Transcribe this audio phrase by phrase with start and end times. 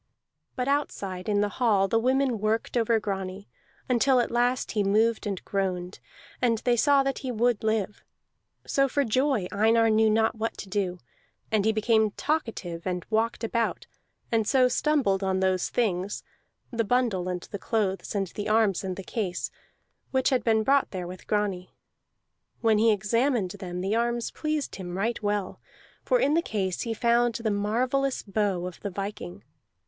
[0.55, 3.47] But outside in the hall the women worked over Grani
[3.87, 5.99] until at last he moved and groaned,
[6.41, 8.03] and they saw that he would live.
[8.65, 10.97] So for joy Einar knew not what to do;
[11.51, 13.85] and he became talkative, and walked about,
[14.31, 16.23] and so stumbled on those things
[16.71, 19.51] (the bundle, and the clothes, and the arms, and the case)
[20.09, 21.75] which had been brought there with Grani.
[22.61, 25.61] When he examined them the arms pleased him right well,
[26.03, 29.43] for in the case he found the marvellous bow of the viking.